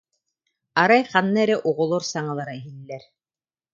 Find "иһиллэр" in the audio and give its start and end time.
2.59-3.03